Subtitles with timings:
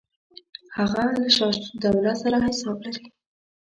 [0.77, 3.05] هغه له شجاع الدوله سره حساب لري.